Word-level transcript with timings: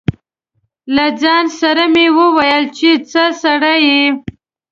له 0.95 1.05
ځان 1.21 1.45
سره 1.59 1.83
مې 1.93 2.05
و 2.15 2.17
ویل 2.37 2.63
چې 2.77 2.89
ځه 3.11 3.23
سړیه. 3.41 4.05